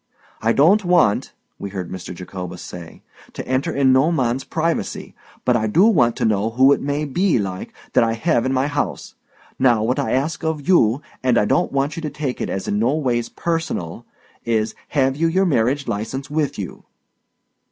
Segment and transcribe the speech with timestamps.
[0.41, 2.11] "I don't want," we heard Mr.
[2.11, 3.03] Jacobus say,
[3.33, 5.13] "to enter in no man's pry vacy;
[5.45, 8.51] but I do want to know who it may be, like, that I hev in
[8.51, 9.13] my house.
[9.59, 12.67] Now what I ask of you, and I don't want you to take it as
[12.67, 14.07] in no ways personal,
[14.43, 16.85] is—hev you your merridge license with you?"